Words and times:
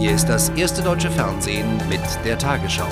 Hier 0.00 0.14
ist 0.14 0.30
das 0.30 0.48
erste 0.56 0.80
deutsche 0.80 1.10
Fernsehen 1.10 1.76
mit 1.90 2.00
der 2.24 2.38
Tagesschau. 2.38 2.88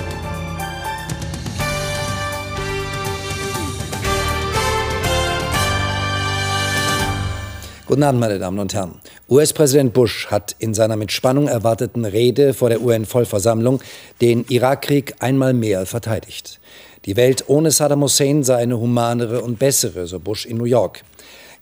Guten 7.86 8.02
Abend, 8.02 8.20
meine 8.20 8.38
Damen 8.38 8.58
und 8.58 8.74
Herren. 8.74 9.00
US-Präsident 9.30 9.94
Bush 9.94 10.26
hat 10.26 10.54
in 10.58 10.74
seiner 10.74 10.96
mit 10.96 11.10
Spannung 11.10 11.48
erwarteten 11.48 12.04
Rede 12.04 12.52
vor 12.52 12.68
der 12.68 12.82
UN-Vollversammlung 12.82 13.80
den 14.20 14.44
Irakkrieg 14.46 15.14
einmal 15.20 15.54
mehr 15.54 15.86
verteidigt. 15.86 16.60
Die 17.06 17.16
Welt 17.16 17.44
ohne 17.46 17.70
Saddam 17.70 18.02
Hussein 18.02 18.44
sei 18.44 18.56
eine 18.56 18.78
humanere 18.78 19.40
und 19.40 19.58
bessere, 19.58 20.06
so 20.06 20.20
Bush 20.20 20.44
in 20.44 20.58
New 20.58 20.64
York. 20.64 21.04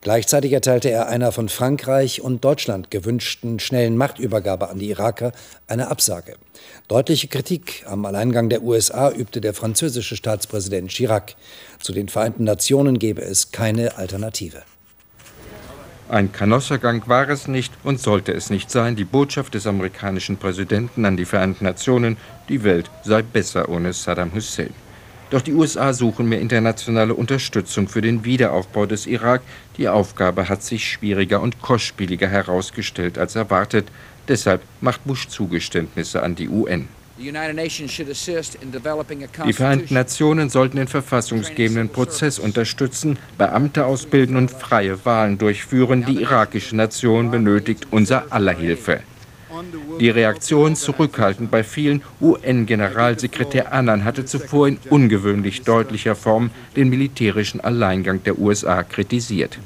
Gleichzeitig 0.00 0.52
erteilte 0.52 0.90
er 0.90 1.08
einer 1.08 1.32
von 1.32 1.48
Frankreich 1.48 2.20
und 2.20 2.44
Deutschland 2.44 2.90
gewünschten 2.90 3.58
schnellen 3.58 3.96
Machtübergabe 3.96 4.68
an 4.68 4.78
die 4.78 4.90
Iraker 4.90 5.32
eine 5.66 5.88
Absage. 5.88 6.34
Deutliche 6.88 7.28
Kritik 7.28 7.84
am 7.86 8.04
Alleingang 8.04 8.48
der 8.48 8.62
USA 8.62 9.10
übte 9.10 9.40
der 9.40 9.54
französische 9.54 10.16
Staatspräsident 10.16 10.90
Chirac. 10.90 11.34
Zu 11.80 11.92
den 11.92 12.08
Vereinten 12.08 12.44
Nationen 12.44 12.98
gebe 12.98 13.22
es 13.22 13.50
keine 13.50 13.96
Alternative. 13.96 14.62
Ein 16.08 16.30
Kanossergang 16.30 17.02
war 17.06 17.28
es 17.28 17.48
nicht 17.48 17.72
und 17.82 18.00
sollte 18.00 18.32
es 18.32 18.48
nicht 18.48 18.70
sein, 18.70 18.94
die 18.94 19.04
Botschaft 19.04 19.54
des 19.54 19.66
amerikanischen 19.66 20.36
Präsidenten 20.36 21.04
an 21.04 21.16
die 21.16 21.24
Vereinten 21.24 21.64
Nationen, 21.64 22.16
die 22.48 22.62
Welt 22.62 22.88
sei 23.02 23.22
besser 23.22 23.68
ohne 23.68 23.92
Saddam 23.92 24.32
Hussein. 24.32 24.72
Doch 25.30 25.42
die 25.42 25.54
USA 25.54 25.92
suchen 25.92 26.28
mehr 26.28 26.40
internationale 26.40 27.12
Unterstützung 27.14 27.88
für 27.88 28.00
den 28.00 28.24
Wiederaufbau 28.24 28.86
des 28.86 29.06
Irak. 29.06 29.42
Die 29.76 29.88
Aufgabe 29.88 30.48
hat 30.48 30.62
sich 30.62 30.88
schwieriger 30.88 31.40
und 31.40 31.60
kostspieliger 31.60 32.28
herausgestellt 32.28 33.18
als 33.18 33.34
erwartet. 33.34 33.88
Deshalb 34.28 34.62
macht 34.80 35.04
Bush 35.04 35.26
Zugeständnisse 35.26 36.22
an 36.22 36.36
die 36.36 36.48
UN. 36.48 36.88
Die 37.18 37.32
Vereinten 39.52 39.94
Nationen 39.94 40.50
sollten 40.50 40.76
den 40.76 40.86
verfassungsgebenden 40.86 41.88
Prozess 41.88 42.38
unterstützen, 42.38 43.18
Beamte 43.38 43.86
ausbilden 43.86 44.36
und 44.36 44.50
freie 44.50 45.02
Wahlen 45.06 45.38
durchführen. 45.38 46.04
Die 46.04 46.20
irakische 46.20 46.76
Nation 46.76 47.30
benötigt 47.30 47.86
unser 47.90 48.30
aller 48.30 48.52
Hilfe. 48.52 49.00
Die 50.00 50.10
Reaktion 50.10 50.76
zurückhaltend 50.76 51.50
bei 51.50 51.64
vielen. 51.64 52.02
UN-Generalsekretär 52.20 53.72
Annan 53.72 54.04
hatte 54.04 54.24
zuvor 54.24 54.68
in 54.68 54.78
ungewöhnlich 54.90 55.62
deutlicher 55.62 56.14
Form 56.14 56.50
den 56.76 56.88
militärischen 56.88 57.60
Alleingang 57.60 58.22
der 58.22 58.38
USA 58.38 58.82
kritisiert. 58.82 59.58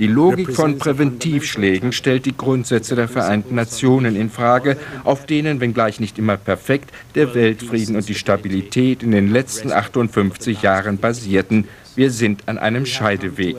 Die 0.00 0.06
Logik 0.06 0.54
von 0.54 0.78
Präventivschlägen 0.78 1.92
stellt 1.92 2.24
die 2.24 2.34
Grundsätze 2.34 2.94
der 2.96 3.06
Vereinten 3.06 3.54
Nationen 3.54 4.16
in 4.16 4.30
Frage, 4.30 4.78
auf 5.04 5.26
denen, 5.26 5.60
wenngleich 5.60 6.00
nicht 6.00 6.18
immer 6.18 6.38
perfekt, 6.38 6.90
der 7.14 7.34
Weltfrieden 7.34 7.96
und 7.96 8.08
die 8.08 8.14
Stabilität 8.14 9.02
in 9.02 9.10
den 9.10 9.30
letzten 9.30 9.72
58 9.72 10.62
Jahren 10.62 10.96
basierten. 10.96 11.68
Wir 11.96 12.10
sind 12.10 12.44
an 12.46 12.56
einem 12.56 12.86
Scheideweg. 12.86 13.56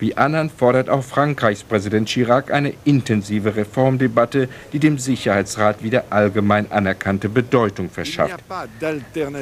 Wie 0.00 0.16
Annan 0.16 0.48
fordert 0.48 0.88
auch 0.88 1.02
Frankreichs 1.02 1.64
Präsident 1.64 2.08
Chirac 2.08 2.52
eine 2.52 2.72
intensive 2.84 3.56
Reformdebatte, 3.56 4.48
die 4.72 4.78
dem 4.78 4.98
Sicherheitsrat 4.98 5.82
wieder 5.82 6.04
allgemein 6.10 6.70
anerkannte 6.70 7.28
Bedeutung 7.28 7.90
verschafft. 7.90 8.38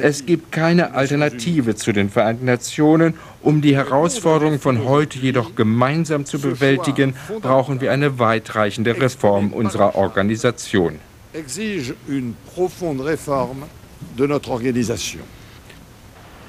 Es 0.01 0.25
gibt 0.25 0.51
keine 0.51 0.95
Alternative 0.95 1.75
zu 1.75 1.91
den 1.91 2.09
Vereinten 2.09 2.45
Nationen. 2.45 3.13
Um 3.43 3.61
die 3.61 3.75
Herausforderungen 3.75 4.59
von 4.59 4.83
heute 4.83 5.19
jedoch 5.19 5.55
gemeinsam 5.55 6.25
zu 6.25 6.39
bewältigen, 6.39 7.13
brauchen 7.41 7.79
wir 7.79 7.91
eine 7.91 8.17
weitreichende 8.17 8.99
Reform 8.99 9.53
unserer 9.53 9.95
Organisation. 9.95 10.99
Exige 11.33 11.93
une 12.07 12.33
profonde 12.55 13.05
réforme 13.05 13.67
de 14.17 14.27
notre 14.27 14.49
organisation. 14.51 15.36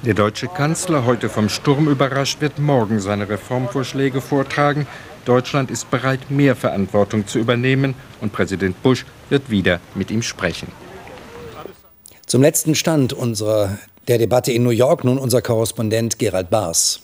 Der 0.02 0.14
deutsche 0.14 0.46
Kanzler, 0.46 1.04
heute 1.06 1.28
vom 1.28 1.48
Sturm 1.48 1.88
überrascht, 1.88 2.40
wird 2.40 2.60
morgen 2.60 3.00
seine 3.00 3.28
Reformvorschläge 3.28 4.20
vortragen. 4.20 4.86
Deutschland 5.24 5.72
ist 5.72 5.90
bereit, 5.90 6.30
mehr 6.30 6.54
Verantwortung 6.54 7.26
zu 7.26 7.40
übernehmen 7.40 7.94
und 8.20 8.32
Präsident 8.32 8.80
Bush 8.84 9.04
wird 9.28 9.50
wieder 9.50 9.80
mit 9.96 10.12
ihm 10.12 10.22
sprechen. 10.22 10.68
Zum 12.26 12.42
letzten 12.42 12.76
Stand 12.76 13.12
unserer, 13.12 13.76
der 14.06 14.18
Debatte 14.18 14.52
in 14.52 14.62
New 14.62 14.70
York 14.70 15.02
nun 15.02 15.18
unser 15.18 15.42
Korrespondent 15.42 16.18
Gerald 16.20 16.48
Baas. 16.48 17.00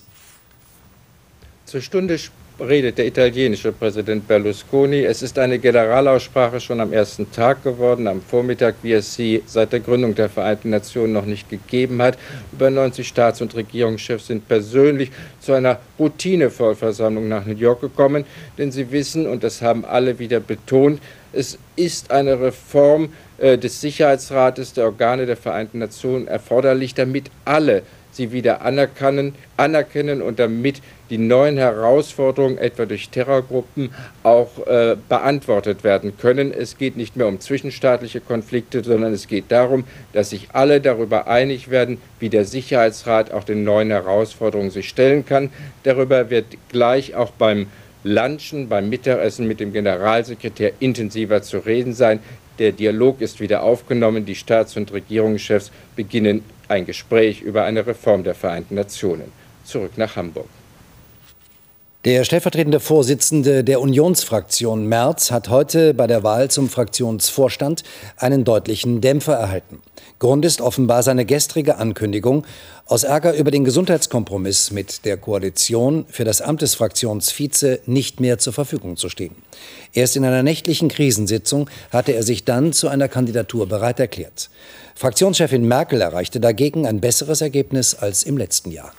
Zur 1.66 1.81
Stunde 1.81 2.21
redet 2.60 2.98
der 2.98 3.06
italienische 3.06 3.72
Präsident 3.72 4.28
Berlusconi. 4.28 5.04
Es 5.04 5.22
ist 5.22 5.38
eine 5.38 5.59
Generalaussprache 5.59 6.60
schon 6.60 6.81
am 6.81 6.92
ersten 6.92 7.31
Tag 7.32 7.65
geworden, 7.65 8.06
am 8.06 8.22
Vormittag, 8.22 8.76
wie 8.82 8.92
es 8.92 9.15
sie 9.15 9.42
seit 9.47 9.72
der 9.72 9.81
Gründung 9.81 10.15
der 10.15 10.28
Vereinten 10.28 10.70
Nationen 10.70 11.12
noch 11.12 11.26
nicht 11.26 11.50
gegeben 11.50 12.00
hat. 12.00 12.16
Über 12.53 12.70
90 12.70 13.06
Staats- 13.06 13.41
und 13.41 13.54
Regierungschefs 13.56 14.28
sind 14.28 14.47
persönlich 14.47 15.10
zu 15.41 15.53
einer 15.53 15.81
Routinevollversammlung 15.98 17.28
nach 17.28 17.44
New 17.44 17.56
York 17.56 17.81
gekommen, 17.81 18.25
denn 18.56 18.71
sie 18.71 18.91
wissen, 18.92 19.26
und 19.26 19.42
das 19.42 19.60
haben 19.60 19.84
alle 19.84 20.19
wieder 20.19 20.38
betont, 20.41 21.00
es 21.32 21.59
ist 21.75 22.12
eine 22.12 22.41
Reform 22.41 23.09
äh, 23.38 23.59
des 23.59 23.81
Sicherheitsrates, 23.81 24.75
der 24.75 24.84
Organe 24.84 25.26
der 25.26 25.36
Vereinten 25.36 25.81
Nationen 25.81 26.28
erforderlich, 26.28 26.94
damit 26.94 27.31
alle 27.44 27.82
sie 28.16 28.32
wieder 28.32 28.62
anerkennen, 28.62 29.34
anerkennen 29.56 30.22
und 30.22 30.38
damit 30.38 30.80
die 31.10 31.19
neuen 31.19 31.58
Herausforderungen, 31.58 32.58
etwa 32.58 32.86
durch 32.86 33.10
Terrorgruppen, 33.10 33.91
auch 34.22 34.66
äh, 34.66 34.97
beantwortet 35.08 35.84
werden 35.84 36.16
können. 36.16 36.53
Es 36.53 36.78
geht 36.78 36.97
nicht 36.97 37.16
mehr 37.16 37.26
um 37.26 37.41
zwischenstaatliche 37.41 38.20
Konflikte, 38.20 38.82
sondern 38.82 39.12
es 39.12 39.28
geht 39.28 39.44
darum, 39.48 39.84
dass 40.12 40.30
sich 40.30 40.48
alle 40.53 40.80
darüber 40.80 41.26
einig 41.26 41.70
werden, 41.70 41.98
wie 42.19 42.30
der 42.30 42.44
Sicherheitsrat 42.44 43.32
auch 43.32 43.44
den 43.44 43.64
neuen 43.64 43.91
Herausforderungen 43.91 44.70
sich 44.70 44.88
stellen 44.88 45.26
kann. 45.26 45.50
Darüber 45.82 46.30
wird 46.30 46.47
gleich 46.70 47.14
auch 47.14 47.30
beim 47.32 47.66
Lunchen, 48.03 48.69
beim 48.69 48.88
Mittagessen 48.88 49.48
mit 49.48 49.60
dem 49.60 49.72
Generalsekretär 49.72 50.72
intensiver 50.78 51.42
zu 51.42 51.58
reden 51.58 51.94
sein. 51.94 52.20
Der 52.58 52.72
Dialog 52.72 53.20
ist 53.20 53.41
wieder 53.41 53.62
aufgenommen. 53.62 54.26
Die 54.26 54.34
Staats- 54.34 54.76
und 54.76 54.92
Regierungschefs 54.92 55.72
beginnen 55.97 56.44
ein 56.69 56.86
Gespräch 56.86 57.41
über 57.41 57.64
eine 57.64 57.86
Reform 57.86 58.25
der 58.25 58.34
Vereinten 58.34 58.75
Nationen. 58.75 59.32
Zurück 59.64 59.92
nach 59.97 60.16
Hamburg. 60.16 60.48
Der 62.04 62.25
stellvertretende 62.25 62.81
Vorsitzende 62.81 63.65
der 63.65 63.81
Unionsfraktion 63.81 64.87
Merz 64.87 65.31
hat 65.31 65.48
heute 65.48 65.94
bei 65.94 66.06
der 66.06 66.22
Wahl 66.22 66.50
zum 66.50 66.69
Fraktionsvorstand 66.69 67.82
einen 68.19 68.44
deutlichen 68.44 69.00
Dämpfer 69.00 69.32
erhalten. 69.32 69.81
Grund 70.19 70.44
ist 70.44 70.60
offenbar 70.60 71.03
seine 71.03 71.25
gestrige 71.25 71.78
Ankündigung, 71.78 72.44
aus 72.84 73.04
Ärger 73.04 73.32
über 73.34 73.50
den 73.50 73.65
Gesundheitskompromiss 73.65 74.70
mit 74.70 75.06
der 75.06 75.16
Koalition 75.16 76.04
für 76.10 76.25
das 76.25 76.42
Amt 76.42 76.60
des 76.60 76.75
Fraktionsvize 76.75 77.81
nicht 77.87 78.21
mehr 78.21 78.36
zur 78.36 78.53
Verfügung 78.53 78.98
zu 78.98 79.09
stehen. 79.09 79.34
Erst 79.94 80.15
in 80.16 80.26
einer 80.26 80.42
nächtlichen 80.42 80.88
Krisensitzung 80.91 81.71
hatte 81.91 82.12
er 82.12 82.22
sich 82.22 82.44
dann 82.44 82.75
zu 82.75 82.88
einer 82.88 83.09
Kandidatur 83.09 83.66
bereit 83.66 83.98
erklärt. 83.98 84.50
Fraktionschefin 84.94 85.66
Merkel 85.66 86.03
erreichte 86.03 86.38
dagegen 86.38 86.86
ein 86.86 87.00
besseres 87.00 87.41
Ergebnis 87.41 87.94
als 87.94 88.25
im 88.25 88.36
letzten 88.36 88.72
Jahr. 88.72 88.92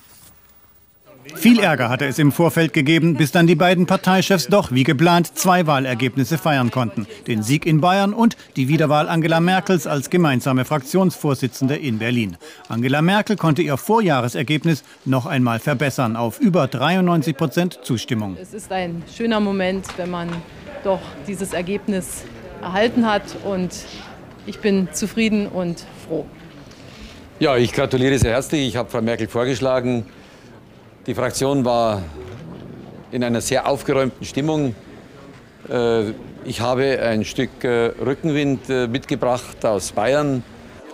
Viel 1.34 1.60
Ärger 1.60 1.90
hatte 1.90 2.06
es 2.06 2.20
im 2.20 2.32
Vorfeld 2.32 2.72
gegeben, 2.72 3.16
bis 3.16 3.32
dann 3.32 3.48
die 3.48 3.56
beiden 3.56 3.88
Parteichefs 3.88 4.48
doch 4.48 4.72
wie 4.72 4.84
geplant 4.84 5.36
zwei 5.36 5.66
Wahlergebnisse 5.66 6.38
feiern 6.38 6.70
konnten. 6.70 7.08
Den 7.26 7.42
Sieg 7.42 7.66
in 7.66 7.82
Bayern 7.82 8.14
und 8.14 8.38
die 8.56 8.68
Wiederwahl 8.68 9.10
Angela 9.10 9.40
Merkels 9.40 9.88
als 9.88 10.12
gemeinsame 10.12 10.66
Fraktionsvorsitzende 10.66 11.78
in 11.78 11.98
Berlin. 11.98 12.38
Angela 12.70 13.02
Merkel 13.02 13.38
konnte 13.38 13.64
ihr 13.64 13.78
Vorjahresergebnis 13.78 14.84
noch 15.06 15.26
einmal 15.26 15.60
verbessern 15.60 16.16
auf 16.16 16.40
über 16.40 16.68
93 16.68 17.36
Prozent 17.36 17.80
Zustimmung. 17.82 18.38
Es 18.40 18.54
ist 18.54 18.72
ein 18.72 19.02
schöner 19.16 19.40
Moment, 19.40 19.88
wenn 19.98 20.12
man 20.12 20.30
doch 20.84 21.02
dieses 21.28 21.54
Ergebnis 21.54 22.24
erhalten 22.62 23.08
hat 23.08 23.24
und 23.44 23.72
ich 24.46 24.60
bin 24.60 24.90
zufrieden 24.92 25.48
und 25.48 25.86
froh. 26.08 26.26
Ja, 27.40 27.58
ich 27.58 27.74
gratuliere 27.74 28.18
sehr 28.20 28.32
herzlich. 28.32 28.68
Ich 28.68 28.76
habe 28.76 28.90
Frau 28.90 29.02
Merkel 29.02 29.28
vorgeschlagen. 29.28 30.06
Die 31.08 31.14
Fraktion 31.14 31.64
war 31.66 32.02
in 33.12 33.24
einer 33.24 33.42
sehr 33.42 33.68
aufgeräumten 33.68 34.26
Stimmung. 34.26 34.74
Äh, 35.70 36.12
ich 36.46 36.62
habe 36.62 37.00
ein 37.00 37.26
Stück 37.26 37.64
äh, 37.64 37.92
Rückenwind 38.04 38.70
äh, 38.70 38.88
mitgebracht 38.88 39.64
aus 39.64 39.92
Bayern. 39.92 40.44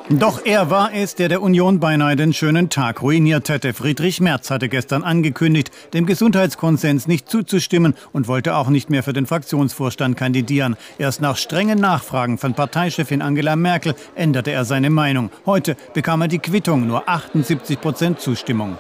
Doch 0.10 0.44
er 0.44 0.70
war 0.70 0.94
es, 0.94 1.16
der 1.16 1.30
der 1.30 1.42
Union 1.42 1.80
beinahe 1.80 2.18
den 2.18 2.34
schönen 2.34 2.70
Tag 2.70 3.02
ruiniert 3.02 3.48
hätte. 3.48 3.74
Friedrich 3.74 4.20
Merz 4.20 4.52
hatte 4.52 4.68
gestern 4.68 5.04
angekündigt, 5.04 5.72
dem 5.94 6.06
Gesundheitskonsens 6.06 7.08
nicht 7.08 7.30
zuzustimmen 7.30 7.94
und 8.12 8.28
wollte 8.28 8.56
auch 8.56 8.68
nicht 8.68 8.90
mehr 8.90 9.04
für 9.04 9.14
den 9.14 9.28
Fraktionsvorstand 9.28 10.18
kandidieren. 10.18 10.76
Erst 10.98 11.22
nach 11.22 11.38
strengen 11.38 11.80
Nachfragen 11.80 12.38
von 12.38 12.54
Parteichefin 12.54 13.22
Angela 13.22 13.56
Merkel 13.56 13.96
änderte 14.16 14.52
er 14.52 14.66
seine 14.66 14.90
Meinung. 14.90 15.30
Heute 15.46 15.78
bekam 15.94 16.22
er 16.22 16.28
die 16.28 16.40
Quittung, 16.40 16.88
nur 16.88 17.08
78 17.08 17.80
Prozent 17.80 18.20
Zustimmung. 18.20 18.78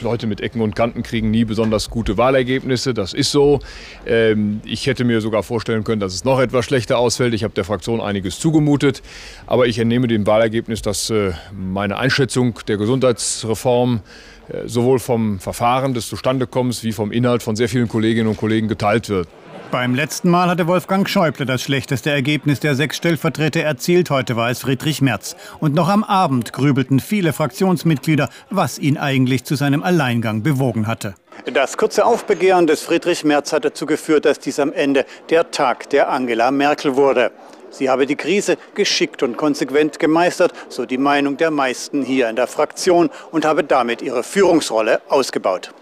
Leute 0.00 0.26
mit 0.26 0.40
Ecken 0.40 0.60
und 0.60 0.74
Kanten 0.74 1.02
kriegen 1.02 1.30
nie 1.30 1.44
besonders 1.44 1.90
gute 1.90 2.16
Wahlergebnisse. 2.16 2.94
Das 2.94 3.12
ist 3.12 3.30
so. 3.30 3.60
Ähm, 4.06 4.60
ich 4.64 4.86
hätte 4.86 5.04
mir 5.04 5.20
sogar 5.20 5.42
vorstellen 5.42 5.84
können, 5.84 6.00
dass 6.00 6.14
es 6.14 6.24
noch 6.24 6.40
etwas 6.40 6.64
schlechter 6.64 6.98
ausfällt. 6.98 7.34
Ich 7.34 7.44
habe 7.44 7.54
der 7.54 7.64
Fraktion 7.64 8.00
einiges 8.00 8.38
zugemutet. 8.38 9.02
Aber 9.46 9.66
ich 9.66 9.78
entnehme 9.78 10.06
dem 10.06 10.26
Wahlergebnis, 10.26 10.82
dass 10.82 11.10
äh, 11.10 11.32
meine 11.52 11.96
Einschätzung 11.98 12.58
der 12.66 12.76
Gesundheitsreform 12.76 14.00
äh, 14.48 14.68
sowohl 14.68 14.98
vom 14.98 15.40
Verfahren 15.40 15.94
des 15.94 16.08
Zustandekommens 16.08 16.84
wie 16.84 16.92
vom 16.92 17.12
Inhalt 17.12 17.42
von 17.42 17.56
sehr 17.56 17.68
vielen 17.68 17.88
Kolleginnen 17.88 18.28
und 18.28 18.36
Kollegen 18.36 18.68
geteilt 18.68 19.08
wird. 19.08 19.28
Beim 19.74 19.96
letzten 19.96 20.30
Mal 20.30 20.48
hatte 20.48 20.68
Wolfgang 20.68 21.08
Schäuble 21.08 21.46
das 21.46 21.60
schlechteste 21.60 22.08
Ergebnis 22.08 22.60
der 22.60 22.76
sechs 22.76 22.96
Stellvertreter 22.96 23.58
erzielt. 23.58 24.08
Heute 24.08 24.36
war 24.36 24.48
es 24.48 24.60
Friedrich 24.60 25.02
Merz. 25.02 25.34
Und 25.58 25.74
noch 25.74 25.88
am 25.88 26.04
Abend 26.04 26.52
grübelten 26.52 27.00
viele 27.00 27.32
Fraktionsmitglieder, 27.32 28.28
was 28.50 28.78
ihn 28.78 28.96
eigentlich 28.98 29.42
zu 29.42 29.56
seinem 29.56 29.82
Alleingang 29.82 30.44
bewogen 30.44 30.86
hatte. 30.86 31.16
Das 31.52 31.76
kurze 31.76 32.06
Aufbegehren 32.06 32.68
des 32.68 32.82
Friedrich 32.82 33.24
Merz 33.24 33.52
hat 33.52 33.64
dazu 33.64 33.84
geführt, 33.84 34.26
dass 34.26 34.38
dies 34.38 34.60
am 34.60 34.72
Ende 34.72 35.06
der 35.28 35.50
Tag 35.50 35.90
der 35.90 36.08
Angela 36.08 36.52
Merkel 36.52 36.94
wurde. 36.94 37.32
Sie 37.70 37.90
habe 37.90 38.06
die 38.06 38.14
Krise 38.14 38.58
geschickt 38.76 39.24
und 39.24 39.36
konsequent 39.36 39.98
gemeistert, 39.98 40.52
so 40.68 40.86
die 40.86 40.98
Meinung 40.98 41.36
der 41.36 41.50
meisten 41.50 42.04
hier 42.04 42.28
in 42.28 42.36
der 42.36 42.46
Fraktion, 42.46 43.10
und 43.32 43.44
habe 43.44 43.64
damit 43.64 44.02
ihre 44.02 44.22
Führungsrolle 44.22 45.00
ausgebaut. 45.08 45.74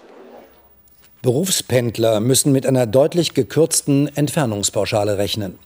Berufspendler 1.23 2.19
müssen 2.19 2.51
mit 2.51 2.67
einer 2.67 2.85
deutlich 2.85 3.33
gekürzten 3.33 4.09
Entfernungspauschale 4.17 5.19
rechnen. 5.19 5.57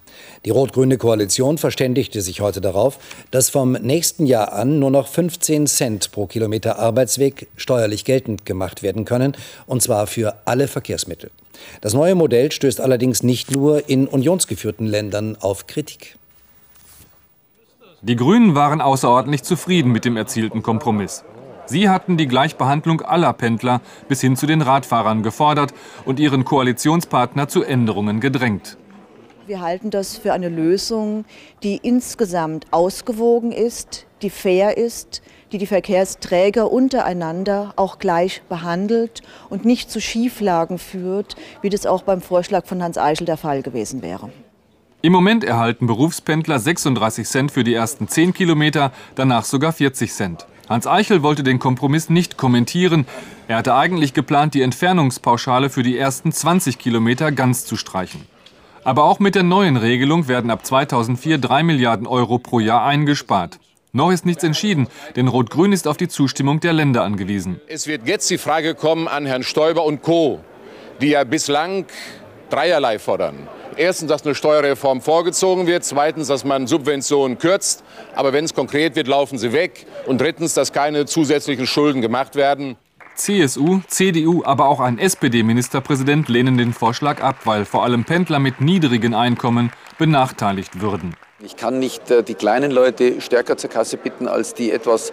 Die 0.44 0.50
rot-grüne 0.50 0.98
Koalition 0.98 1.56
verständigte 1.56 2.20
sich 2.20 2.42
heute 2.42 2.60
darauf, 2.60 2.98
dass 3.30 3.48
vom 3.48 3.72
nächsten 3.72 4.26
Jahr 4.26 4.52
an 4.52 4.78
nur 4.78 4.90
noch 4.90 5.08
15 5.08 5.66
Cent 5.66 6.12
pro 6.12 6.26
Kilometer 6.26 6.78
Arbeitsweg 6.78 7.48
steuerlich 7.56 8.04
geltend 8.04 8.44
gemacht 8.44 8.82
werden 8.82 9.06
können, 9.06 9.34
und 9.66 9.82
zwar 9.82 10.06
für 10.06 10.36
alle 10.44 10.68
Verkehrsmittel. 10.68 11.30
Das 11.80 11.94
neue 11.94 12.14
Modell 12.14 12.52
stößt 12.52 12.78
allerdings 12.78 13.22
nicht 13.22 13.50
nur 13.50 13.88
in 13.88 14.08
unionsgeführten 14.08 14.86
Ländern 14.86 15.38
auf 15.40 15.66
Kritik. 15.66 16.16
Die 18.02 18.16
Grünen 18.16 18.54
waren 18.54 18.82
außerordentlich 18.82 19.42
zufrieden 19.42 19.90
mit 19.90 20.04
dem 20.04 20.18
erzielten 20.18 20.62
Kompromiss. 20.62 21.24
Sie 21.66 21.88
hatten 21.88 22.16
die 22.16 22.28
Gleichbehandlung 22.28 23.00
aller 23.02 23.32
Pendler 23.32 23.80
bis 24.08 24.20
hin 24.20 24.36
zu 24.36 24.46
den 24.46 24.62
Radfahrern 24.62 25.22
gefordert 25.22 25.74
und 26.04 26.20
ihren 26.20 26.44
Koalitionspartner 26.44 27.48
zu 27.48 27.64
Änderungen 27.64 28.20
gedrängt. 28.20 28.78
Wir 29.46 29.60
halten 29.60 29.90
das 29.90 30.16
für 30.16 30.32
eine 30.32 30.48
Lösung, 30.48 31.24
die 31.62 31.76
insgesamt 31.76 32.66
ausgewogen 32.72 33.52
ist, 33.52 34.06
die 34.22 34.30
fair 34.30 34.76
ist, 34.76 35.22
die 35.52 35.58
die 35.58 35.66
Verkehrsträger 35.66 36.72
untereinander 36.72 37.72
auch 37.76 37.98
gleich 37.98 38.42
behandelt 38.48 39.22
und 39.48 39.64
nicht 39.64 39.90
zu 39.90 40.00
Schieflagen 40.00 40.78
führt, 40.78 41.36
wie 41.62 41.70
das 41.70 41.86
auch 41.86 42.02
beim 42.02 42.20
Vorschlag 42.20 42.66
von 42.66 42.82
Hans 42.82 42.98
Eichel 42.98 43.26
der 43.26 43.36
Fall 43.36 43.62
gewesen 43.62 44.02
wäre. 44.02 44.30
Im 45.02 45.12
Moment 45.12 45.44
erhalten 45.44 45.86
Berufspendler 45.86 46.58
36 46.58 47.28
Cent 47.28 47.52
für 47.52 47.62
die 47.62 47.74
ersten 47.74 48.08
10 48.08 48.34
Kilometer, 48.34 48.90
danach 49.14 49.44
sogar 49.44 49.72
40 49.72 50.12
Cent. 50.12 50.46
Hans 50.68 50.86
Eichel 50.88 51.22
wollte 51.22 51.44
den 51.44 51.60
Kompromiss 51.60 52.10
nicht 52.10 52.36
kommentieren. 52.36 53.06
Er 53.46 53.58
hatte 53.58 53.76
eigentlich 53.76 54.14
geplant, 54.14 54.54
die 54.54 54.62
Entfernungspauschale 54.62 55.70
für 55.70 55.84
die 55.84 55.96
ersten 55.96 56.32
20 56.32 56.78
Kilometer 56.78 57.30
ganz 57.30 57.64
zu 57.64 57.76
streichen. 57.76 58.26
Aber 58.82 59.04
auch 59.04 59.20
mit 59.20 59.36
der 59.36 59.44
neuen 59.44 59.76
Regelung 59.76 60.26
werden 60.26 60.50
ab 60.50 60.66
2004 60.66 61.38
drei 61.38 61.62
Milliarden 61.62 62.06
Euro 62.06 62.38
pro 62.38 62.58
Jahr 62.58 62.84
eingespart. 62.84 63.60
Noch 63.92 64.10
ist 64.10 64.26
nichts 64.26 64.42
entschieden, 64.42 64.88
denn 65.14 65.28
Rot-Grün 65.28 65.72
ist 65.72 65.86
auf 65.86 65.96
die 65.96 66.08
Zustimmung 66.08 66.60
der 66.60 66.72
Länder 66.72 67.02
angewiesen. 67.02 67.60
Es 67.68 67.86
wird 67.86 68.06
jetzt 68.06 68.28
die 68.28 68.38
Frage 68.38 68.74
kommen 68.74 69.06
an 69.08 69.24
Herrn 69.24 69.42
Stoiber 69.44 69.84
und 69.84 70.02
Co., 70.02 70.40
die 71.00 71.08
ja 71.08 71.24
bislang 71.24 71.86
dreierlei 72.50 72.98
fordern. 72.98 73.48
Erstens, 73.76 74.08
dass 74.08 74.24
eine 74.24 74.34
Steuerreform 74.34 75.02
vorgezogen 75.02 75.66
wird. 75.66 75.84
Zweitens, 75.84 76.28
dass 76.28 76.44
man 76.44 76.66
Subventionen 76.66 77.38
kürzt. 77.38 77.84
Aber 78.14 78.32
wenn 78.32 78.44
es 78.44 78.54
konkret 78.54 78.96
wird, 78.96 79.06
laufen 79.06 79.38
sie 79.38 79.52
weg. 79.52 79.86
Und 80.06 80.20
drittens, 80.20 80.54
dass 80.54 80.72
keine 80.72 81.04
zusätzlichen 81.06 81.66
Schulden 81.66 82.00
gemacht 82.00 82.36
werden. 82.36 82.76
CSU, 83.16 83.80
CDU, 83.86 84.42
aber 84.44 84.68
auch 84.68 84.80
ein 84.80 84.98
SPD-Ministerpräsident 84.98 86.28
lehnen 86.28 86.58
den 86.58 86.72
Vorschlag 86.74 87.22
ab, 87.22 87.36
weil 87.44 87.64
vor 87.64 87.82
allem 87.82 88.04
Pendler 88.04 88.38
mit 88.38 88.60
niedrigen 88.60 89.14
Einkommen 89.14 89.72
benachteiligt 89.98 90.80
würden. 90.80 91.14
Ich 91.42 91.56
kann 91.56 91.78
nicht 91.78 92.10
äh, 92.10 92.22
die 92.22 92.34
kleinen 92.34 92.70
Leute 92.70 93.20
stärker 93.20 93.56
zur 93.56 93.70
Kasse 93.70 93.96
bitten 93.98 94.26
als 94.26 94.54
die 94.54 94.70
etwas 94.70 95.12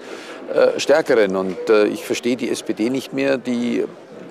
äh, 0.54 0.80
stärkeren. 0.80 1.36
Und 1.36 1.70
äh, 1.70 1.86
ich 1.86 2.06
verstehe 2.06 2.38
die 2.38 2.50
SPD 2.50 2.90
nicht 2.90 3.14
mehr, 3.14 3.38
die 3.38 3.84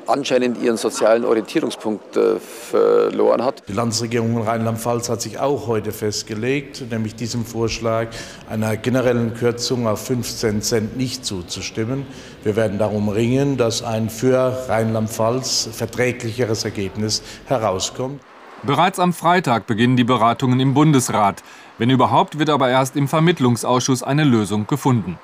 anscheinend 0.06 0.60
ihren 0.62 0.76
sozialen 0.76 1.25
Orientierungspunkt 1.25 2.16
äh, 2.16 2.38
verloren 2.38 3.44
hat. 3.44 3.62
Die 3.69 3.72
Landesregierung 3.72 4.37
in 4.37 4.43
Rheinland-Pfalz 4.43 5.08
hat 5.08 5.22
sich 5.22 5.38
auch 5.38 5.66
heute 5.66 5.93
festgelegt, 5.93 6.84
nämlich 6.90 7.14
diesem 7.14 7.44
Vorschlag 7.44 8.08
einer 8.49 8.76
generellen 8.76 9.34
Kürzung 9.34 9.87
auf 9.87 10.06
15 10.06 10.62
Cent 10.62 10.96
nicht 10.96 11.25
zuzustimmen. 11.25 12.06
Wir 12.43 12.56
werden 12.56 12.78
darum 12.78 13.08
ringen, 13.08 13.56
dass 13.56 13.82
ein 13.82 14.10
für 14.10 14.66
Rheinland-Pfalz 14.69 15.69
verträglicheres 15.72 16.64
Ergebnis 16.64 17.22
herauskommt. 17.46 18.20
Bereits 18.64 19.00
am 19.00 19.12
Freitag 19.12 19.66
beginnen 19.66 19.96
die 19.96 20.05
Beratungen 20.05 20.60
im 20.60 20.72
Bundesrat. 20.72 21.43
Wenn 21.78 21.90
überhaupt, 21.90 22.38
wird 22.38 22.48
aber 22.48 22.69
erst 22.69 22.94
im 22.94 23.08
Vermittlungsausschuss 23.08 24.05
eine 24.05 24.22
Lösung 24.22 24.69
gefunden. 24.69 25.19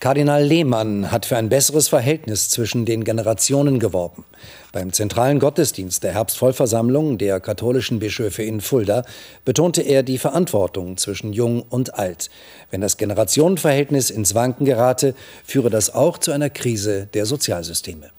Kardinal 0.00 0.44
Lehmann 0.44 1.10
hat 1.10 1.26
für 1.26 1.36
ein 1.36 1.48
besseres 1.48 1.88
Verhältnis 1.88 2.50
zwischen 2.50 2.84
den 2.84 3.02
Generationen 3.02 3.80
geworben. 3.80 4.24
Beim 4.70 4.92
zentralen 4.92 5.40
Gottesdienst 5.40 6.04
der 6.04 6.12
Herbstvollversammlung 6.12 7.18
der 7.18 7.40
katholischen 7.40 7.98
Bischöfe 7.98 8.44
in 8.44 8.60
Fulda 8.60 9.02
betonte 9.44 9.82
er 9.82 10.04
die 10.04 10.18
Verantwortung 10.18 10.98
zwischen 10.98 11.32
Jung 11.32 11.62
und 11.68 11.98
Alt. 11.98 12.30
Wenn 12.70 12.80
das 12.80 12.96
Generationenverhältnis 12.96 14.10
ins 14.10 14.36
Wanken 14.36 14.66
gerate, 14.66 15.16
führe 15.44 15.68
das 15.68 15.92
auch 15.92 16.18
zu 16.18 16.30
einer 16.30 16.48
Krise 16.48 17.08
der 17.12 17.26
Sozialsysteme. 17.26 18.10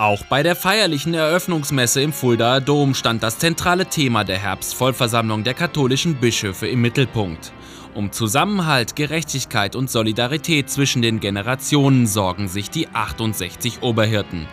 Auch 0.00 0.24
bei 0.24 0.42
der 0.42 0.56
feierlichen 0.56 1.12
Eröffnungsmesse 1.12 2.00
im 2.00 2.14
Fuldaer 2.14 2.62
Dom 2.62 2.94
stand 2.94 3.22
das 3.22 3.38
zentrale 3.38 3.84
Thema 3.84 4.24
der 4.24 4.38
Herbstvollversammlung 4.38 5.44
der 5.44 5.52
katholischen 5.52 6.14
Bischöfe 6.14 6.66
im 6.66 6.80
Mittelpunkt. 6.80 7.52
Um 7.94 8.10
Zusammenhalt, 8.10 8.96
Gerechtigkeit 8.96 9.76
und 9.76 9.90
Solidarität 9.90 10.70
zwischen 10.70 11.02
den 11.02 11.20
Generationen 11.20 12.06
sorgen 12.06 12.48
sich 12.48 12.70
die 12.70 12.88
68 12.88 13.82
Oberhirten. 13.82 14.48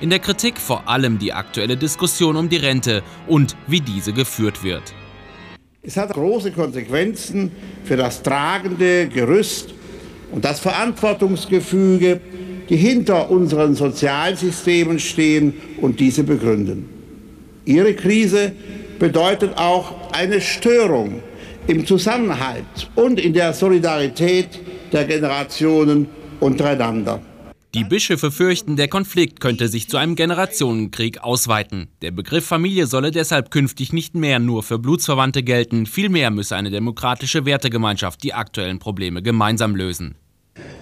In 0.00 0.08
der 0.08 0.20
Kritik 0.20 0.56
vor 0.56 0.88
allem 0.88 1.18
die 1.18 1.32
aktuelle 1.32 1.76
Diskussion 1.76 2.36
um 2.36 2.48
die 2.48 2.58
Rente 2.58 3.02
und 3.26 3.56
wie 3.66 3.80
diese 3.80 4.12
geführt 4.12 4.62
wird. 4.62 4.94
Es 5.82 5.96
hat 5.96 6.14
große 6.14 6.52
Konsequenzen 6.52 7.50
für 7.82 7.96
das 7.96 8.22
tragende 8.22 9.08
Gerüst 9.08 9.74
und 10.30 10.44
das 10.44 10.60
Verantwortungsgefüge, 10.60 12.20
die 12.68 12.76
hinter 12.76 13.30
unseren 13.30 13.74
Sozialsystemen 13.74 14.98
stehen 14.98 15.54
und 15.80 16.00
diese 16.00 16.24
begründen. 16.24 16.88
Ihre 17.64 17.94
Krise 17.94 18.52
bedeutet 18.98 19.56
auch 19.56 20.12
eine 20.12 20.40
Störung 20.40 21.22
im 21.66 21.86
Zusammenhalt 21.86 22.90
und 22.94 23.20
in 23.20 23.32
der 23.32 23.52
Solidarität 23.52 24.60
der 24.92 25.04
Generationen 25.04 26.06
untereinander. 26.40 27.20
Die 27.74 27.84
Bischöfe 27.84 28.30
fürchten, 28.30 28.76
der 28.76 28.88
Konflikt 28.88 29.40
könnte 29.40 29.66
sich 29.66 29.88
zu 29.88 29.96
einem 29.96 30.14
Generationenkrieg 30.14 31.22
ausweiten. 31.22 31.88
Der 32.02 32.10
Begriff 32.10 32.44
Familie 32.44 32.86
solle 32.86 33.12
deshalb 33.12 33.50
künftig 33.50 33.94
nicht 33.94 34.14
mehr 34.14 34.38
nur 34.38 34.62
für 34.62 34.78
Blutsverwandte 34.78 35.42
gelten, 35.42 35.86
vielmehr 35.86 36.30
müsse 36.30 36.54
eine 36.54 36.70
demokratische 36.70 37.46
Wertegemeinschaft 37.46 38.22
die 38.22 38.34
aktuellen 38.34 38.78
Probleme 38.78 39.22
gemeinsam 39.22 39.74
lösen. 39.74 40.16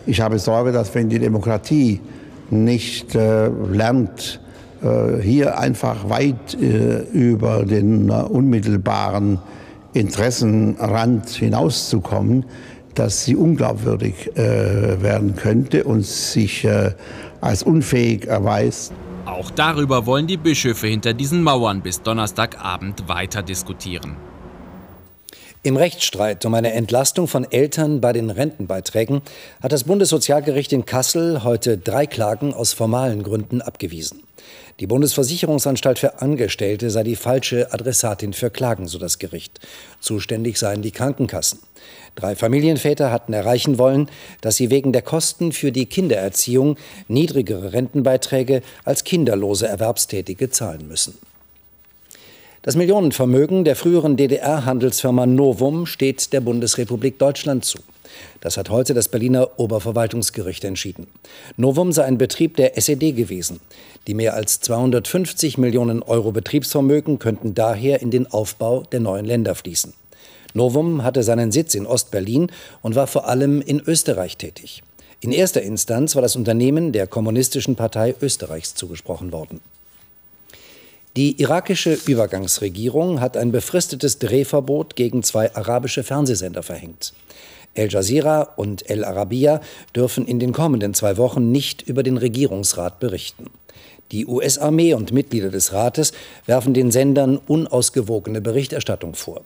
Ich 0.06 0.20
habe 0.20 0.38
Sorge, 0.38 0.72
dass 0.72 0.94
wenn 0.94 1.08
die 1.08 1.18
Demokratie 1.18 2.00
nicht 2.50 3.14
äh, 3.14 3.48
lernt, 3.48 4.40
äh, 4.82 5.20
hier 5.22 5.58
einfach 5.58 6.08
weit 6.08 6.54
äh, 6.60 7.02
über 7.12 7.64
den 7.64 8.08
äh, 8.08 8.12
unmittelbaren 8.12 9.38
Interessenrand 9.92 11.28
hinauszukommen, 11.28 12.44
dass 12.94 13.24
sie 13.24 13.36
unglaubwürdig 13.36 14.36
äh, 14.36 15.02
werden 15.02 15.36
könnte 15.36 15.84
und 15.84 16.04
sich 16.04 16.64
äh, 16.64 16.92
als 17.40 17.62
unfähig 17.62 18.26
erweist. 18.26 18.92
Auch 19.26 19.50
darüber 19.50 20.06
wollen 20.06 20.26
die 20.26 20.36
Bischöfe 20.36 20.86
hinter 20.86 21.12
diesen 21.14 21.42
Mauern 21.42 21.82
bis 21.82 22.02
Donnerstagabend 22.02 23.08
weiter 23.08 23.42
diskutieren. 23.42 24.16
Im 25.62 25.76
Rechtsstreit 25.76 26.46
um 26.46 26.54
eine 26.54 26.72
Entlastung 26.72 27.28
von 27.28 27.44
Eltern 27.50 28.00
bei 28.00 28.14
den 28.14 28.30
Rentenbeiträgen 28.30 29.20
hat 29.62 29.72
das 29.72 29.84
Bundessozialgericht 29.84 30.72
in 30.72 30.86
Kassel 30.86 31.44
heute 31.44 31.76
drei 31.76 32.06
Klagen 32.06 32.54
aus 32.54 32.72
formalen 32.72 33.22
Gründen 33.22 33.60
abgewiesen. 33.60 34.22
Die 34.80 34.86
Bundesversicherungsanstalt 34.86 35.98
für 35.98 36.22
Angestellte 36.22 36.88
sei 36.88 37.02
die 37.02 37.14
falsche 37.14 37.74
Adressatin 37.74 38.32
für 38.32 38.48
Klagen, 38.48 38.88
so 38.88 38.98
das 38.98 39.18
Gericht. 39.18 39.60
Zuständig 40.00 40.56
seien 40.56 40.80
die 40.80 40.92
Krankenkassen. 40.92 41.58
Drei 42.14 42.36
Familienväter 42.36 43.12
hatten 43.12 43.34
erreichen 43.34 43.78
wollen, 43.78 44.08
dass 44.40 44.56
sie 44.56 44.70
wegen 44.70 44.94
der 44.94 45.02
Kosten 45.02 45.52
für 45.52 45.72
die 45.72 45.84
Kindererziehung 45.84 46.78
niedrigere 47.06 47.74
Rentenbeiträge 47.74 48.62
als 48.84 49.04
kinderlose 49.04 49.68
Erwerbstätige 49.68 50.48
zahlen 50.48 50.88
müssen. 50.88 51.18
Das 52.62 52.76
Millionenvermögen 52.76 53.64
der 53.64 53.74
früheren 53.74 54.18
DDR-Handelsfirma 54.18 55.24
Novum 55.24 55.86
steht 55.86 56.30
der 56.34 56.42
Bundesrepublik 56.42 57.18
Deutschland 57.18 57.64
zu. 57.64 57.78
Das 58.42 58.58
hat 58.58 58.68
heute 58.68 58.92
das 58.92 59.08
Berliner 59.08 59.58
Oberverwaltungsgericht 59.58 60.64
entschieden. 60.64 61.06
Novum 61.56 61.90
sei 61.90 62.04
ein 62.04 62.18
Betrieb 62.18 62.56
der 62.56 62.76
SED 62.76 63.12
gewesen. 63.12 63.60
Die 64.06 64.12
mehr 64.12 64.34
als 64.34 64.60
250 64.60 65.56
Millionen 65.56 66.02
Euro 66.02 66.32
Betriebsvermögen 66.32 67.18
könnten 67.18 67.54
daher 67.54 68.02
in 68.02 68.10
den 68.10 68.30
Aufbau 68.30 68.82
der 68.92 69.00
neuen 69.00 69.24
Länder 69.24 69.54
fließen. 69.54 69.94
Novum 70.52 71.02
hatte 71.02 71.22
seinen 71.22 71.52
Sitz 71.52 71.74
in 71.74 71.86
Ostberlin 71.86 72.52
und 72.82 72.94
war 72.94 73.06
vor 73.06 73.26
allem 73.26 73.62
in 73.62 73.80
Österreich 73.80 74.36
tätig. 74.36 74.82
In 75.22 75.32
erster 75.32 75.62
Instanz 75.62 76.14
war 76.14 76.20
das 76.20 76.36
Unternehmen 76.36 76.92
der 76.92 77.06
Kommunistischen 77.06 77.74
Partei 77.74 78.14
Österreichs 78.20 78.74
zugesprochen 78.74 79.32
worden. 79.32 79.62
Die 81.16 81.40
irakische 81.40 81.98
Übergangsregierung 82.06 83.20
hat 83.20 83.36
ein 83.36 83.50
befristetes 83.50 84.20
Drehverbot 84.20 84.94
gegen 84.94 85.24
zwei 85.24 85.52
arabische 85.56 86.04
Fernsehsender 86.04 86.62
verhängt. 86.62 87.14
El 87.74 87.90
Jazeera 87.90 88.42
und 88.42 88.88
El 88.88 89.04
Arabiya 89.04 89.60
dürfen 89.94 90.24
in 90.24 90.38
den 90.38 90.52
kommenden 90.52 90.94
zwei 90.94 91.16
Wochen 91.16 91.50
nicht 91.50 91.82
über 91.82 92.04
den 92.04 92.16
Regierungsrat 92.16 93.00
berichten. 93.00 93.46
Die 94.12 94.24
US-Armee 94.26 94.94
und 94.94 95.12
Mitglieder 95.12 95.50
des 95.50 95.72
Rates 95.72 96.12
werfen 96.46 96.74
den 96.74 96.92
Sendern 96.92 97.38
unausgewogene 97.38 98.40
Berichterstattung 98.40 99.14
vor. 99.14 99.42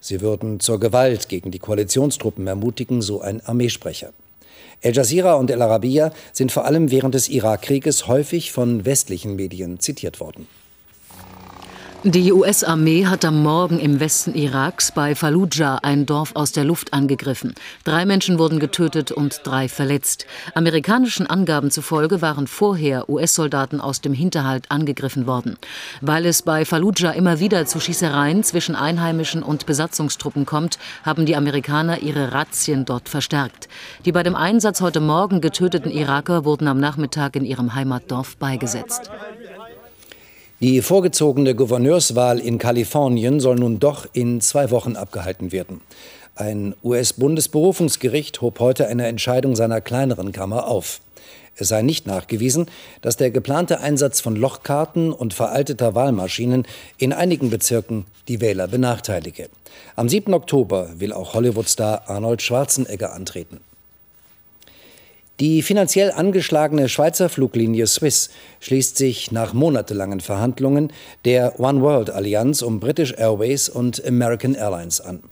Sie 0.00 0.20
würden 0.20 0.60
zur 0.60 0.78
Gewalt 0.78 1.28
gegen 1.28 1.50
die 1.50 1.58
Koalitionstruppen 1.58 2.46
ermutigen, 2.46 3.02
so 3.02 3.20
ein 3.20 3.44
Armeesprecher. 3.44 4.12
El 4.82 4.94
Jazeera 4.94 5.34
und 5.34 5.50
El 5.50 5.62
Arabiya 5.62 6.12
sind 6.32 6.52
vor 6.52 6.64
allem 6.64 6.92
während 6.92 7.16
des 7.16 7.28
Irakkrieges 7.28 8.06
häufig 8.06 8.52
von 8.52 8.84
westlichen 8.84 9.34
Medien 9.34 9.80
zitiert 9.80 10.20
worden. 10.20 10.46
Die 12.04 12.32
US-Armee 12.32 13.06
hat 13.06 13.24
am 13.24 13.42
Morgen 13.42 13.80
im 13.80 13.98
Westen 13.98 14.32
Iraks 14.32 14.92
bei 14.92 15.16
Fallujah 15.16 15.80
ein 15.82 16.06
Dorf 16.06 16.30
aus 16.36 16.52
der 16.52 16.62
Luft 16.62 16.92
angegriffen. 16.92 17.54
Drei 17.82 18.06
Menschen 18.06 18.38
wurden 18.38 18.60
getötet 18.60 19.10
und 19.10 19.40
drei 19.42 19.68
verletzt. 19.68 20.24
Amerikanischen 20.54 21.26
Angaben 21.26 21.72
zufolge 21.72 22.22
waren 22.22 22.46
vorher 22.46 23.10
US-Soldaten 23.10 23.80
aus 23.80 24.00
dem 24.00 24.12
Hinterhalt 24.12 24.70
angegriffen 24.70 25.26
worden. 25.26 25.58
Weil 26.00 26.24
es 26.26 26.42
bei 26.42 26.64
Fallujah 26.64 27.10
immer 27.10 27.40
wieder 27.40 27.66
zu 27.66 27.80
Schießereien 27.80 28.44
zwischen 28.44 28.76
Einheimischen 28.76 29.42
und 29.42 29.66
Besatzungstruppen 29.66 30.46
kommt, 30.46 30.78
haben 31.02 31.26
die 31.26 31.34
Amerikaner 31.34 31.98
ihre 31.98 32.32
Razzien 32.32 32.84
dort 32.84 33.08
verstärkt. 33.08 33.68
Die 34.04 34.12
bei 34.12 34.22
dem 34.22 34.36
Einsatz 34.36 34.80
heute 34.80 35.00
Morgen 35.00 35.40
getöteten 35.40 35.90
Iraker 35.90 36.44
wurden 36.44 36.68
am 36.68 36.78
Nachmittag 36.78 37.34
in 37.34 37.44
ihrem 37.44 37.74
Heimatdorf 37.74 38.36
beigesetzt. 38.36 39.10
Die 40.60 40.82
vorgezogene 40.82 41.54
Gouverneurswahl 41.54 42.40
in 42.40 42.58
Kalifornien 42.58 43.38
soll 43.38 43.54
nun 43.54 43.78
doch 43.78 44.08
in 44.12 44.40
zwei 44.40 44.72
Wochen 44.72 44.96
abgehalten 44.96 45.52
werden. 45.52 45.82
Ein 46.34 46.74
US-Bundesberufungsgericht 46.82 48.40
hob 48.40 48.58
heute 48.58 48.88
eine 48.88 49.06
Entscheidung 49.06 49.54
seiner 49.54 49.80
kleineren 49.80 50.32
Kammer 50.32 50.66
auf. 50.66 51.00
Es 51.54 51.68
sei 51.68 51.82
nicht 51.82 52.08
nachgewiesen, 52.08 52.66
dass 53.02 53.16
der 53.16 53.30
geplante 53.30 53.78
Einsatz 53.78 54.20
von 54.20 54.34
Lochkarten 54.34 55.12
und 55.12 55.32
veralteter 55.32 55.94
Wahlmaschinen 55.94 56.66
in 56.96 57.12
einigen 57.12 57.50
Bezirken 57.50 58.06
die 58.26 58.40
Wähler 58.40 58.66
benachteilige. 58.66 59.50
Am 59.94 60.08
7. 60.08 60.34
Oktober 60.34 60.90
will 60.98 61.12
auch 61.12 61.34
Hollywood-Star 61.34 62.08
Arnold 62.08 62.42
Schwarzenegger 62.42 63.12
antreten. 63.12 63.60
Die 65.40 65.62
finanziell 65.62 66.10
angeschlagene 66.10 66.88
Schweizer 66.88 67.28
Fluglinie 67.28 67.86
Swiss 67.86 68.30
schließt 68.58 68.96
sich 68.96 69.30
nach 69.30 69.52
monatelangen 69.52 70.18
Verhandlungen 70.18 70.92
der 71.24 71.60
One 71.60 71.80
World 71.80 72.10
Allianz 72.10 72.60
um 72.60 72.80
British 72.80 73.14
Airways 73.16 73.68
und 73.68 74.04
American 74.04 74.56
Airlines 74.56 75.00
an. 75.00 75.22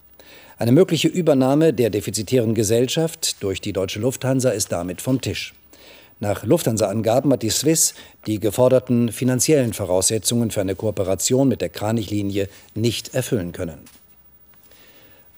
Eine 0.58 0.70
mögliche 0.70 1.08
Übernahme 1.08 1.72
der 1.72 1.90
defizitären 1.90 2.54
Gesellschaft 2.54 3.42
durch 3.42 3.60
die 3.60 3.72
deutsche 3.72 3.98
Lufthansa 3.98 4.50
ist 4.50 4.70
damit 4.70 5.02
vom 5.02 5.20
Tisch. 5.20 5.54
Nach 6.20 6.44
Lufthansa-Angaben 6.44 7.32
hat 7.32 7.42
die 7.42 7.50
Swiss 7.50 7.94
die 8.28 8.38
geforderten 8.38 9.10
finanziellen 9.10 9.72
Voraussetzungen 9.72 10.52
für 10.52 10.60
eine 10.60 10.76
Kooperation 10.76 11.48
mit 11.48 11.60
der 11.60 11.68
Kranichlinie 11.68 12.48
nicht 12.74 13.12
erfüllen 13.12 13.50
können. 13.50 13.80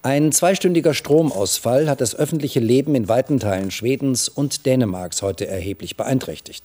Ein 0.09 0.33
zweistündiger 0.33 0.95
Stromausfall 0.95 1.87
hat 1.91 2.01
das 2.01 2.15
öffentliche 2.15 2.61
Leben 2.61 2.95
in 2.95 3.11
weiten 3.11 3.41
Teilen 3.41 3.71
Schwedens 3.71 4.31
und 4.31 4.65
Dänemarks 4.65 5.21
heute 5.21 5.47
erheblich 5.47 5.99
beeinträchtigt. 5.99 6.65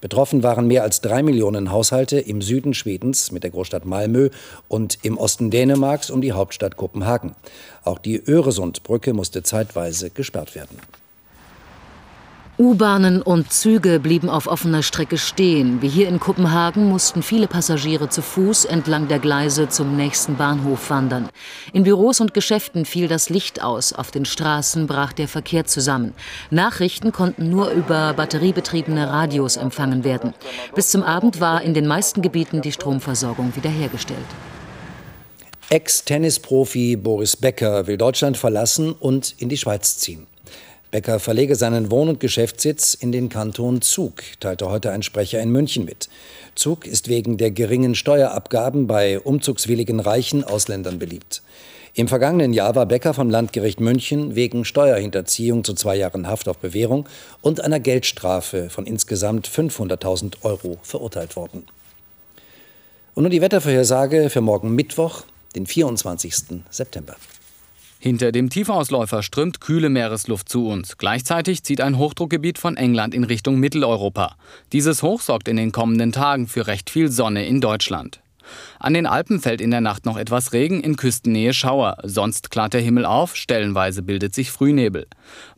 Betroffen 0.00 0.42
waren 0.42 0.66
mehr 0.66 0.82
als 0.82 1.00
drei 1.00 1.22
Millionen 1.22 1.70
Haushalte 1.70 2.18
im 2.18 2.42
Süden 2.42 2.74
Schwedens 2.74 3.30
mit 3.30 3.44
der 3.44 3.52
Großstadt 3.52 3.84
Malmö 3.84 4.30
und 4.66 4.98
im 5.04 5.18
Osten 5.18 5.52
Dänemarks 5.52 6.10
um 6.10 6.20
die 6.20 6.32
Hauptstadt 6.32 6.76
Kopenhagen. 6.76 7.36
Auch 7.84 8.00
die 8.00 8.20
Öresundbrücke 8.26 9.14
musste 9.14 9.44
zeitweise 9.44 10.10
gesperrt 10.10 10.56
werden. 10.56 10.76
U-Bahnen 12.60 13.22
und 13.22 13.50
Züge 13.54 13.98
blieben 13.98 14.28
auf 14.28 14.46
offener 14.46 14.82
Strecke 14.82 15.16
stehen. 15.16 15.80
Wie 15.80 15.88
hier 15.88 16.08
in 16.08 16.20
Kopenhagen 16.20 16.90
mussten 16.90 17.22
viele 17.22 17.46
Passagiere 17.46 18.10
zu 18.10 18.20
Fuß 18.20 18.66
entlang 18.66 19.08
der 19.08 19.18
Gleise 19.18 19.70
zum 19.70 19.96
nächsten 19.96 20.36
Bahnhof 20.36 20.90
wandern. 20.90 21.30
In 21.72 21.84
Büros 21.84 22.20
und 22.20 22.34
Geschäften 22.34 22.84
fiel 22.84 23.08
das 23.08 23.30
Licht 23.30 23.62
aus, 23.62 23.94
auf 23.94 24.10
den 24.10 24.26
Straßen 24.26 24.86
brach 24.86 25.14
der 25.14 25.26
Verkehr 25.26 25.64
zusammen. 25.64 26.12
Nachrichten 26.50 27.12
konnten 27.12 27.48
nur 27.48 27.70
über 27.70 28.12
batteriebetriebene 28.12 29.08
Radios 29.08 29.56
empfangen 29.56 30.04
werden. 30.04 30.34
Bis 30.74 30.90
zum 30.90 31.02
Abend 31.02 31.40
war 31.40 31.62
in 31.62 31.72
den 31.72 31.86
meisten 31.86 32.20
Gebieten 32.20 32.60
die 32.60 32.72
Stromversorgung 32.72 33.56
wiederhergestellt. 33.56 34.18
Ex-Tennisprofi 35.70 36.96
Boris 36.96 37.38
Becker 37.38 37.86
will 37.86 37.96
Deutschland 37.96 38.36
verlassen 38.36 38.92
und 38.92 39.34
in 39.38 39.48
die 39.48 39.56
Schweiz 39.56 39.96
ziehen. 39.96 40.26
Becker 40.90 41.20
verlege 41.20 41.54
seinen 41.54 41.92
Wohn- 41.92 42.08
und 42.08 42.18
Geschäftssitz 42.18 42.94
in 42.94 43.12
den 43.12 43.28
Kanton 43.28 43.80
Zug, 43.80 44.22
teilte 44.40 44.68
heute 44.68 44.90
ein 44.90 45.04
Sprecher 45.04 45.40
in 45.40 45.52
München 45.52 45.84
mit. 45.84 46.08
Zug 46.56 46.84
ist 46.84 47.08
wegen 47.08 47.36
der 47.36 47.52
geringen 47.52 47.94
Steuerabgaben 47.94 48.88
bei 48.88 49.20
umzugswilligen 49.20 50.00
reichen 50.00 50.42
Ausländern 50.42 50.98
beliebt. 50.98 51.42
Im 51.94 52.08
vergangenen 52.08 52.52
Jahr 52.52 52.74
war 52.74 52.86
Becker 52.86 53.14
vom 53.14 53.30
Landgericht 53.30 53.78
München 53.78 54.34
wegen 54.34 54.64
Steuerhinterziehung 54.64 55.62
zu 55.62 55.74
zwei 55.74 55.94
Jahren 55.94 56.26
Haft 56.26 56.48
auf 56.48 56.58
Bewährung 56.58 57.08
und 57.40 57.60
einer 57.60 57.78
Geldstrafe 57.78 58.68
von 58.68 58.84
insgesamt 58.84 59.48
500.000 59.48 60.42
Euro 60.42 60.78
verurteilt 60.82 61.36
worden. 61.36 61.66
Und 63.14 63.24
nun 63.24 63.30
die 63.30 63.40
Wettervorhersage 63.40 64.28
für 64.28 64.40
morgen 64.40 64.74
Mittwoch, 64.74 65.22
den 65.54 65.66
24. 65.66 66.62
September. 66.70 67.14
Hinter 68.02 68.32
dem 68.32 68.48
Tiefausläufer 68.48 69.22
strömt 69.22 69.60
kühle 69.60 69.90
Meeresluft 69.90 70.48
zu 70.48 70.66
uns. 70.66 70.96
Gleichzeitig 70.96 71.64
zieht 71.64 71.82
ein 71.82 71.98
Hochdruckgebiet 71.98 72.56
von 72.56 72.78
England 72.78 73.14
in 73.14 73.24
Richtung 73.24 73.60
Mitteleuropa. 73.60 74.36
Dieses 74.72 75.02
Hoch 75.02 75.20
sorgt 75.20 75.48
in 75.48 75.56
den 75.58 75.70
kommenden 75.70 76.10
Tagen 76.10 76.46
für 76.46 76.66
recht 76.66 76.88
viel 76.88 77.10
Sonne 77.10 77.44
in 77.44 77.60
Deutschland. 77.60 78.22
An 78.78 78.94
den 78.94 79.04
Alpen 79.04 79.38
fällt 79.38 79.60
in 79.60 79.70
der 79.70 79.82
Nacht 79.82 80.06
noch 80.06 80.16
etwas 80.16 80.54
Regen, 80.54 80.80
in 80.80 80.96
Küstennähe 80.96 81.52
Schauer. 81.52 81.98
Sonst 82.02 82.50
klart 82.50 82.72
der 82.72 82.80
Himmel 82.80 83.04
auf, 83.04 83.36
stellenweise 83.36 84.02
bildet 84.02 84.34
sich 84.34 84.50
Frühnebel. 84.50 85.06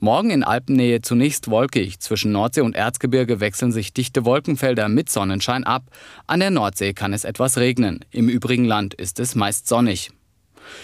Morgen 0.00 0.30
in 0.30 0.42
Alpennähe 0.42 1.00
zunächst 1.00 1.48
wolkig. 1.48 2.00
Zwischen 2.00 2.32
Nordsee 2.32 2.62
und 2.62 2.74
Erzgebirge 2.74 3.38
wechseln 3.38 3.70
sich 3.70 3.92
dichte 3.92 4.24
Wolkenfelder 4.24 4.88
mit 4.88 5.10
Sonnenschein 5.10 5.62
ab. 5.62 5.84
An 6.26 6.40
der 6.40 6.50
Nordsee 6.50 6.92
kann 6.92 7.12
es 7.12 7.24
etwas 7.24 7.56
regnen. 7.56 8.04
Im 8.10 8.28
übrigen 8.28 8.64
Land 8.64 8.94
ist 8.94 9.20
es 9.20 9.36
meist 9.36 9.68
sonnig. 9.68 10.10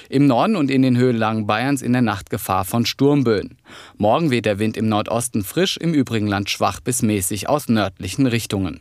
Im 0.09 0.27
Norden 0.27 0.57
und 0.57 0.71
in 0.71 0.83
den 0.83 0.97
Höhenlagen 0.97 1.47
Bayerns 1.47 1.83
in 1.83 1.93
der 1.93 2.03
Nacht 2.03 2.31
Gefahr 2.31 2.65
von 2.65 2.87
Sturmböen. 2.87 3.59
Morgen 3.97 4.31
weht 4.31 4.47
der 4.47 4.59
Wind 4.59 4.77
im 4.77 4.89
Nordosten 4.89 5.45
frisch, 5.45 5.77
im 5.77 5.95
übrigen 5.95 6.27
Land 6.27 6.51
schwach 6.51 6.81
bis 6.81 7.03
mäßig 7.03 7.49
aus 7.49 7.69
nördlichen 7.69 8.27
Richtungen. 8.27 8.81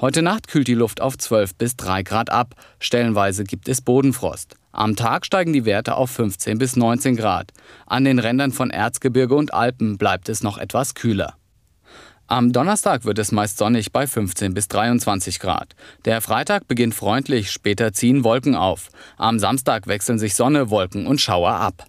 Heute 0.00 0.22
Nacht 0.22 0.48
kühlt 0.48 0.68
die 0.68 0.74
Luft 0.74 1.00
auf 1.00 1.16
12 1.16 1.54
bis 1.54 1.76
3 1.76 2.02
Grad 2.02 2.30
ab. 2.30 2.54
Stellenweise 2.80 3.44
gibt 3.44 3.68
es 3.68 3.80
Bodenfrost. 3.80 4.56
Am 4.72 4.96
Tag 4.96 5.26
steigen 5.26 5.52
die 5.52 5.66
Werte 5.66 5.96
auf 5.96 6.10
15 6.10 6.58
bis 6.58 6.76
19 6.76 7.16
Grad. 7.16 7.52
An 7.86 8.04
den 8.04 8.18
Rändern 8.18 8.52
von 8.52 8.70
Erzgebirge 8.70 9.34
und 9.34 9.52
Alpen 9.52 9.98
bleibt 9.98 10.28
es 10.28 10.42
noch 10.42 10.56
etwas 10.58 10.94
kühler. 10.94 11.34
Am 12.32 12.50
Donnerstag 12.50 13.04
wird 13.04 13.18
es 13.18 13.30
meist 13.30 13.58
sonnig 13.58 13.92
bei 13.92 14.06
15 14.06 14.54
bis 14.54 14.66
23 14.68 15.38
Grad. 15.38 15.76
Der 16.06 16.22
Freitag 16.22 16.66
beginnt 16.66 16.94
freundlich, 16.94 17.50
später 17.50 17.92
ziehen 17.92 18.24
Wolken 18.24 18.54
auf. 18.54 18.88
Am 19.18 19.38
Samstag 19.38 19.86
wechseln 19.86 20.18
sich 20.18 20.34
Sonne, 20.34 20.70
Wolken 20.70 21.06
und 21.06 21.20
Schauer 21.20 21.50
ab. 21.50 21.84